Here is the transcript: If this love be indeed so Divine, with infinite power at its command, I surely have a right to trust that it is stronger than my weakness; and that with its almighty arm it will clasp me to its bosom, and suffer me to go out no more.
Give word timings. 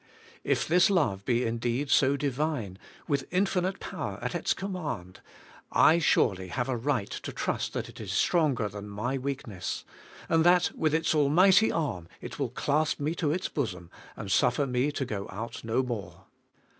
If 0.43 0.67
this 0.67 0.89
love 0.89 1.25
be 1.25 1.45
indeed 1.45 1.91
so 1.91 2.17
Divine, 2.17 2.79
with 3.07 3.27
infinite 3.29 3.79
power 3.79 4.17
at 4.19 4.33
its 4.33 4.51
command, 4.51 5.19
I 5.71 5.99
surely 5.99 6.47
have 6.47 6.67
a 6.67 6.75
right 6.75 7.11
to 7.11 7.31
trust 7.31 7.73
that 7.73 7.87
it 7.87 7.99
is 8.01 8.11
stronger 8.11 8.67
than 8.67 8.89
my 8.89 9.19
weakness; 9.19 9.85
and 10.27 10.43
that 10.43 10.71
with 10.75 10.95
its 10.95 11.13
almighty 11.13 11.71
arm 11.71 12.07
it 12.19 12.39
will 12.39 12.49
clasp 12.49 12.99
me 12.99 13.13
to 13.13 13.31
its 13.31 13.47
bosom, 13.47 13.91
and 14.17 14.31
suffer 14.31 14.65
me 14.65 14.91
to 14.91 15.05
go 15.05 15.27
out 15.29 15.63
no 15.63 15.83
more. 15.83 16.23